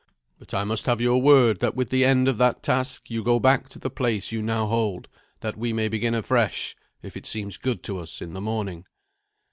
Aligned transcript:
"But 0.39 0.55
I 0.55 0.63
must 0.63 0.87
have 0.87 0.99
your 0.99 1.21
word 1.21 1.59
that 1.59 1.75
with 1.75 1.91
the 1.91 2.03
end 2.03 2.27
of 2.27 2.39
that 2.39 2.63
task 2.63 3.11
you 3.11 3.23
go 3.23 3.39
back 3.39 3.69
to 3.69 3.77
the 3.77 3.91
place 3.91 4.31
you 4.31 4.41
now 4.41 4.65
hold, 4.65 5.07
that 5.41 5.59
we 5.59 5.73
may 5.73 5.89
begin 5.89 6.15
afresh, 6.15 6.75
if 7.03 7.15
it 7.15 7.27
seems 7.27 7.57
good 7.57 7.83
to 7.83 7.99
us, 7.99 8.19
in 8.19 8.33
the 8.33 8.41
morning." 8.41 8.87